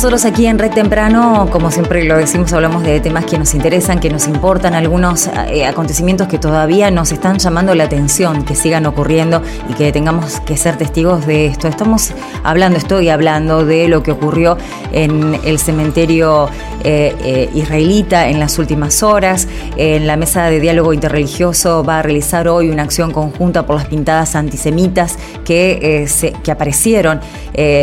[0.00, 4.00] nosotros aquí en Red Temprano, como siempre lo decimos, hablamos de temas que nos interesan,
[4.00, 8.86] que nos importan, algunos eh, acontecimientos que todavía nos están llamando la atención, que sigan
[8.86, 11.68] ocurriendo y que tengamos que ser testigos de esto.
[11.68, 12.14] Estamos
[12.44, 14.56] hablando, estoy hablando de lo que ocurrió
[14.90, 16.48] en el cementerio
[16.82, 19.48] eh, eh, israelita en las últimas horas.
[19.76, 23.84] En la mesa de diálogo interreligioso va a realizar hoy una acción conjunta por las
[23.84, 27.20] pintadas antisemitas que, se, que aparecieron.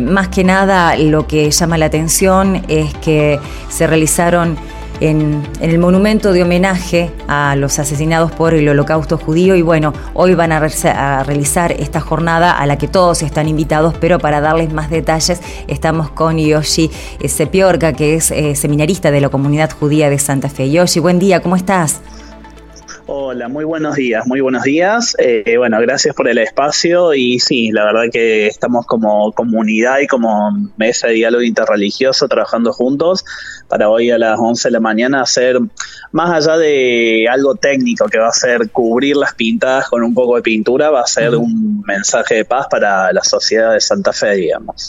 [0.00, 1.99] más que nada, lo que llama la atención
[2.68, 4.56] es que se realizaron
[5.00, 10.34] en, el monumento de homenaje a los asesinados por el holocausto judío y bueno, hoy
[10.34, 10.60] van a,
[11.24, 16.10] realizar esta jornada a la que todos están invitados, pero para darles más detalles estamos
[16.10, 16.90] con Yoshi
[17.26, 20.70] Sepiorca, que es eh, seminarista de la comunidad judía de Santa Fe.
[20.70, 22.00] Yoshi, buen día, ¿cómo estás?
[23.12, 25.16] Hola, muy buenos días, muy buenos días.
[25.18, 30.06] Eh, bueno, gracias por el espacio y sí, la verdad que estamos como comunidad y
[30.06, 33.24] como mesa de diálogo interreligioso trabajando juntos
[33.66, 35.58] para hoy a las 11 de la mañana hacer,
[36.12, 40.36] más allá de algo técnico que va a ser cubrir las pintadas con un poco
[40.36, 44.36] de pintura, va a ser un mensaje de paz para la sociedad de Santa Fe,
[44.36, 44.88] digamos.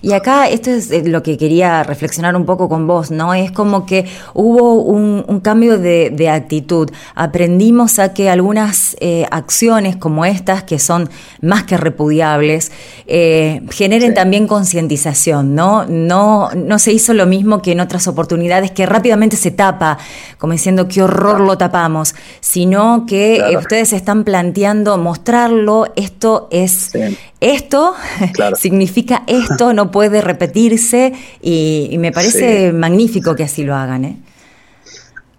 [0.00, 3.34] Y acá esto es eh, lo que quería reflexionar un poco con vos, ¿no?
[3.34, 6.90] Es como que hubo un, cambio de, de actitud.
[7.14, 11.10] Aprendí tendimos a que algunas eh, acciones como estas, que son
[11.42, 12.70] más que repudiables,
[13.08, 15.84] eh, generen también concientización, ¿no?
[15.84, 16.50] ¿no?
[16.54, 19.98] No se hizo lo mismo que en otras oportunidades, que rápidamente se tapa,
[20.38, 26.92] como diciendo qué horror lo tapamos, sino que eh, ustedes están planteando mostrarlo, esto es...
[27.40, 27.94] Esto
[28.58, 34.04] significa esto, no puede repetirse y, me parece magnífico que así lo hagan.
[34.04, 34.16] ¿eh?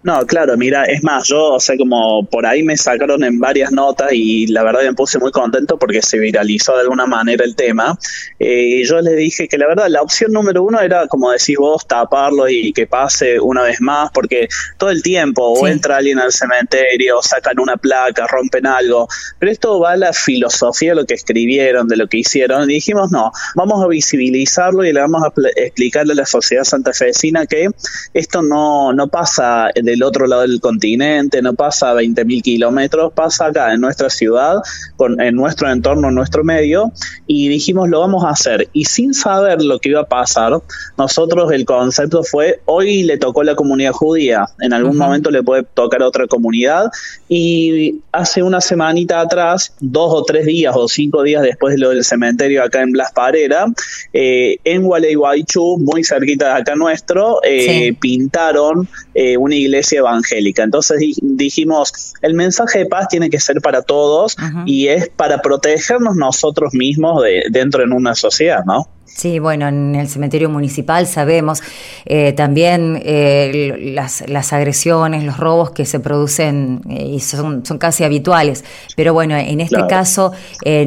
[0.02, 3.73] No, claro, mira, es más, yo, o sea, como por ahí me sacaron en varias
[3.73, 7.53] notas y la verdad me puse muy contento porque se viralizó de alguna manera el
[7.53, 8.00] tema.
[8.39, 11.58] Eh, y yo les dije que la verdad la opción número uno era, como decís
[11.58, 14.47] vos, taparlo y que pase una vez más, porque
[14.78, 19.81] todo el tiempo o entra alguien al cementerio, sacan una placa, rompen algo, pero esto
[19.81, 22.72] va a la filosofía de lo que escribieron, de lo que hicieron.
[22.72, 27.46] Y dijimos, no, vamos a visibilizarlo y le vamos a explicarle a la sociedad santafesina
[27.47, 27.68] que
[28.13, 33.47] esto no, no pasa del otro lado del continente, no pasa a 20.000 kilómetros, pasa
[33.47, 34.57] acá en nuestra ciudad,
[34.95, 36.91] con, en nuestro entorno, en nuestro medio,
[37.27, 38.69] y dijimos lo vamos a hacer.
[38.73, 40.53] Y sin saber lo que iba a pasar,
[40.97, 45.63] nosotros el concepto fue, hoy le tocó la comunidad judía, en algún momento le puede
[45.63, 46.91] tocar a otra comunidad,
[47.28, 51.89] y hace una semanita atrás, dos o tres días o cinco días después de lo
[51.89, 53.66] del cementerio acá en Blas Parera,
[54.13, 60.63] eh, en Gualeguaychú, muy cerquita de acá nuestro, eh, pintaron eh, una iglesia evangélica.
[60.63, 64.35] Entonces dijimos, el mensaje de paz tiene que ser para todos
[64.66, 68.88] y es para protegernos nosotros mismos de, dentro de una sociedad, ¿no?
[69.16, 71.62] Sí, bueno, en el cementerio municipal sabemos
[72.06, 77.78] eh, también eh, las, las, agresiones, los robos que se producen eh, y son, son,
[77.78, 78.64] casi habituales.
[78.96, 80.31] Pero bueno, en este caso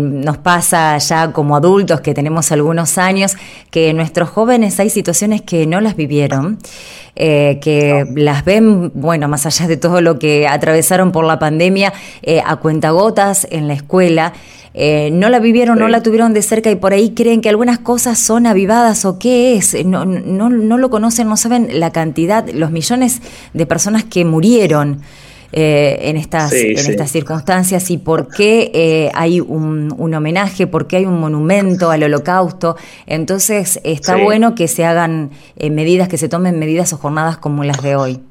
[0.00, 3.36] nos pasa ya como adultos que tenemos algunos años
[3.70, 6.58] que nuestros jóvenes hay situaciones que no las vivieron.
[7.14, 11.92] que las ven, bueno, más allá de todo lo que atravesaron por la pandemia,
[12.46, 14.32] a cuentagotas en la escuela.
[14.74, 18.11] No la vivieron, no la tuvieron de cerca y por ahí creen que algunas cosas
[18.18, 22.70] son avivadas o qué es, no, no, no lo conocen, no saben la cantidad, los
[22.70, 23.20] millones
[23.52, 25.00] de personas que murieron.
[25.54, 30.86] Eh, en, estas, en estas circunstancias y por qué eh, hay un, un, homenaje, por
[30.86, 32.74] qué hay un monumento al holocausto.
[33.04, 35.30] Entonces está bueno que se hagan
[35.60, 38.22] medidas, que se tomen medidas o jornadas como las de hoy.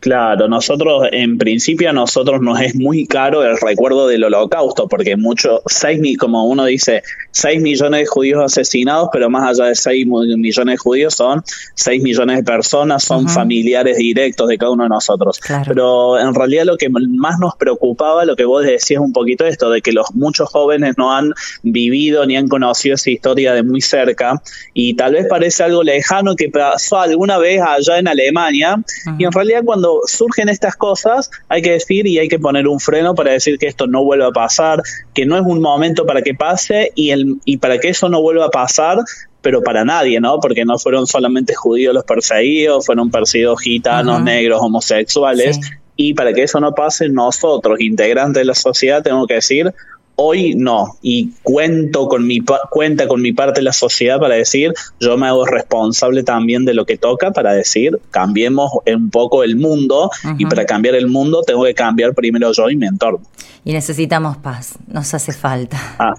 [0.00, 5.16] Claro, nosotros, en principio, a nosotros nos es muy caro el recuerdo del holocausto, porque
[5.16, 7.02] mucho, seis mil, como uno dice,
[7.38, 11.42] 6 millones de judíos asesinados, pero más allá de 6 millones de judíos son
[11.74, 15.40] 6 millones de personas, son familiares directos de cada uno de nosotros.
[15.66, 19.70] Pero en realidad lo que más nos preocupaba, lo que vos decías un poquito esto,
[19.70, 21.32] de que los muchos jóvenes no han
[21.62, 24.42] vivido ni han conocido esa historia de muy cerca,
[24.74, 28.82] y tal vez parece algo lejano que pasó alguna vez allá en Alemania,
[29.16, 32.80] y en realidad cuando surgen estas cosas, hay que decir y hay que poner un
[32.80, 34.82] freno para decir que esto no vuelva a pasar,
[35.14, 38.20] que no es un momento para que pase y, el, y para que eso no
[38.22, 38.98] vuelva a pasar,
[39.42, 40.40] pero para nadie, ¿no?
[40.40, 45.60] Porque no fueron solamente judíos los perseguidos, fueron perseguidos gitanos, negros, homosexuales.
[45.96, 49.74] Y para que eso no pase, nosotros, integrantes de la sociedad, tenemos que decir,
[50.20, 54.72] Hoy no, y cuento con mi cuenta con mi parte de la sociedad para decir,
[54.98, 59.54] yo me hago responsable también de lo que toca para decir, cambiemos un poco el
[59.54, 63.20] mundo y para cambiar el mundo tengo que cambiar primero yo y mi entorno.
[63.64, 65.78] Y necesitamos paz, nos hace falta.
[66.00, 66.14] Ah,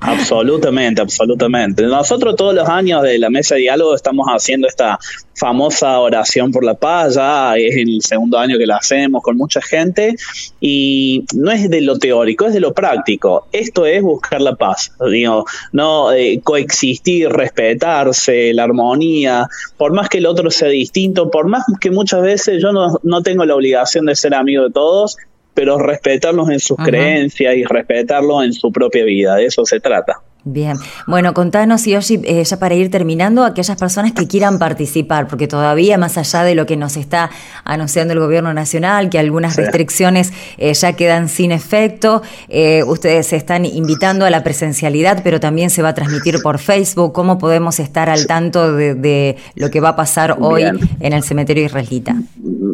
[0.00, 1.82] Absolutamente, absolutamente.
[1.82, 4.98] Nosotros todos los años de la mesa de diálogo estamos haciendo esta
[5.34, 9.60] famosa oración por la paz, ya es el segundo año que la hacemos con mucha
[9.60, 10.16] gente
[10.60, 13.46] y no es de lo teórico, es de lo práctico.
[13.52, 20.18] Esto es buscar la paz, digo, no eh, coexistir, respetarse, la armonía, por más que
[20.18, 24.06] el otro sea distinto, por más que muchas veces yo no, no tengo la obligación
[24.06, 25.16] de ser amigo de todos,
[25.56, 30.20] pero respetarlos en sus creencias y respetarlos en su propia vida, de eso se trata.
[30.48, 30.76] Bien,
[31.08, 35.98] bueno, contanos, Yoshi, eh, ya para ir terminando, aquellas personas que quieran participar, porque todavía
[35.98, 37.30] más allá de lo que nos está
[37.64, 43.34] anunciando el gobierno nacional, que algunas restricciones eh, ya quedan sin efecto, eh, ustedes se
[43.34, 47.12] están invitando a la presencialidad, pero también se va a transmitir por Facebook.
[47.12, 51.64] ¿Cómo podemos estar al tanto de, lo que va a pasar hoy en el cementerio
[51.64, 52.14] israelita?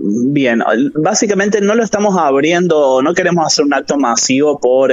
[0.04, 0.64] Bien,
[0.94, 4.92] básicamente no lo estamos abriendo, no queremos hacer un acto masivo por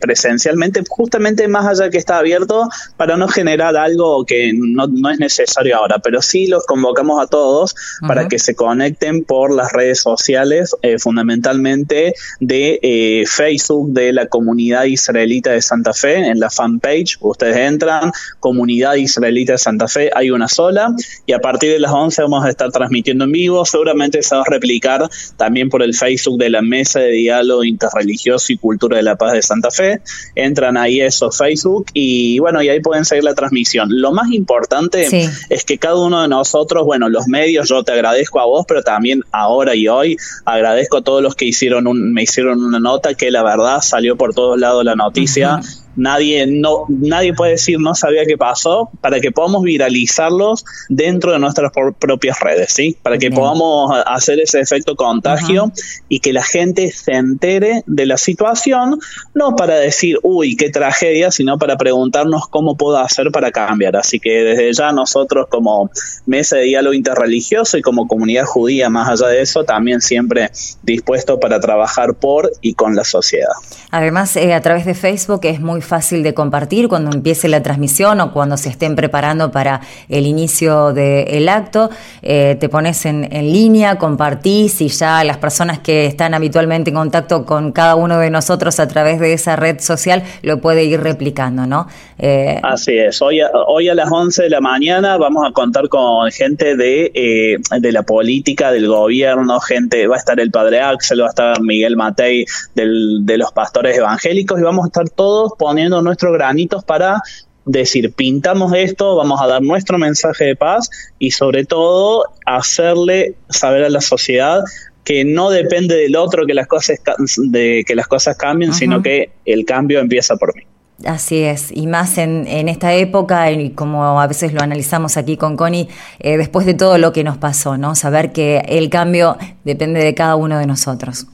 [0.00, 2.66] presencialmente, justamente más allá que está abierto
[2.96, 7.74] para no generar algo que no, es necesario ahora, pero sí los convocamos a todos
[8.06, 14.28] para que se conecten por las redes sociales, eh, fundamentalmente de eh, Facebook de la
[14.28, 20.10] comunidad israelita de Santa Fe, en la fanpage, ustedes entran, comunidad israelita de Santa Fe,
[20.14, 20.94] hay una sola,
[21.26, 24.50] y a partir de las 11 vamos a estar transmitiendo en vivo, seguramente se a
[24.50, 29.16] replicar también por el Facebook de la Mesa de Diálogo Interreligioso y Cultura de la
[29.16, 30.00] Paz de Santa Fe,
[30.34, 33.88] entran ahí esos Facebook y bueno, y ahí pueden seguir la transmisión.
[33.90, 35.08] Lo más importante
[35.48, 38.82] es que cada uno de nosotros, bueno, los medios, yo te agradezco a vos, pero
[38.82, 43.14] también ahora y hoy agradezco a todos los que hicieron un, me hicieron una nota
[43.14, 45.60] que la verdad salió por todos lados la noticia
[45.98, 51.38] nadie, no, nadie puede decir no sabía qué pasó, para que podamos viralizarlos dentro de
[51.38, 52.96] nuestras propias redes, ¿sí?
[53.02, 55.72] Para que podamos hacer ese efecto contagio
[56.08, 58.98] y que la gente se entere de la situación,
[59.34, 63.96] no para decir, uy, qué tragedia, sino para preguntarnos cómo puedo hacer para cambiar.
[63.96, 65.90] Así que desde ya nosotros como
[66.26, 70.50] mesa de diálogo interreligioso y como comunidad judía, más allá de eso, también siempre
[70.82, 73.52] dispuesto para trabajar por y con la sociedad.
[73.90, 78.20] Además, eh, a través de Facebook es muy fácil de compartir cuando empiece la transmisión
[78.20, 81.90] o cuando se estén preparando para el inicio del acto.
[82.22, 87.44] Eh, te pones en, línea, compartís y ya las personas que están habitualmente en contacto
[87.44, 91.66] con cada uno de nosotros a través de esa red social lo puede ir replicando,
[91.66, 91.88] ¿no?
[92.18, 93.22] Eh, Así es.
[93.22, 97.10] Hoy a, hoy a las 11 de la mañana vamos a contar con gente de,
[97.14, 101.30] eh, de la política, del gobierno, gente, va a estar el padre Axel, va a
[101.30, 102.44] estar Miguel Matei
[102.74, 107.20] del, de los pastores evangélicos y vamos a estar todos poniendo nuestros granitos para
[107.66, 110.88] decir, pintamos esto, vamos a dar nuestro mensaje de paz
[111.18, 114.60] y sobre todo hacerle saber a la sociedad
[115.04, 117.00] que no depende del otro que las cosas
[117.36, 120.62] de que las cosas cambien, sino que el cambio empieza por mí.
[121.04, 125.36] Así es, y más en, en, esta época, y como a veces lo analizamos aquí
[125.36, 125.88] con Connie,
[126.18, 127.94] eh, después de todo lo que nos pasó, ¿no?
[127.94, 131.26] Saber que el cambio depende de cada uno de nosotros.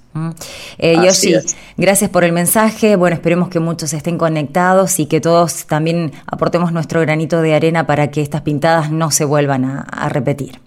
[0.79, 1.35] Eh, Yoshi,
[1.77, 2.97] gracias por el mensaje.
[2.97, 7.87] Bueno, esperemos que muchos estén conectados y que todos también aportemos nuestro granito de arena
[7.87, 10.64] para que estas pintadas no se vuelvan a repetir.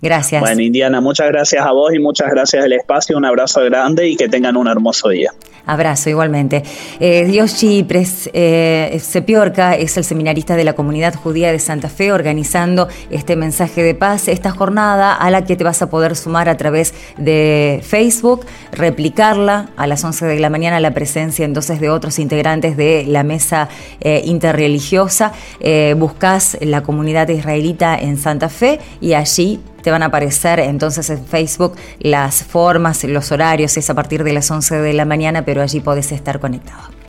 [0.00, 0.40] Gracias.
[0.40, 3.16] Bueno, Indiana, muchas gracias a vos y muchas gracias al espacio.
[3.16, 5.32] Un abrazo grande y que tengan un hermoso día.
[5.66, 6.62] Abrazo igualmente.
[7.00, 12.12] Eh, Yoshi Pres, eh, Sepiorca es el seminarista de la comunidad judía de Santa Fe
[12.12, 16.48] organizando este mensaje de paz, esta jornada a la que te vas a poder sumar
[16.48, 21.90] a través de Facebook, replicarla a las 11 de la mañana la presencia entonces de
[21.90, 23.68] otros integrantes de la mesa
[24.00, 25.32] eh, interreligiosa.
[25.60, 31.08] Eh, buscas la comunidad israelita en Santa Fe y allí te van a aparecer entonces
[31.10, 35.44] en Facebook las formas, los horarios, es a partir de las 11 de la mañana,
[35.44, 36.96] pero allí podés estar conectado.